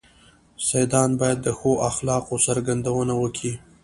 سيدان 0.67 1.09
بايد 1.19 1.39
د 1.43 1.47
ښو 1.57 1.71
اخلاقو 1.89 2.35
څرګندونه 2.45 3.13
وکي. 3.21 3.53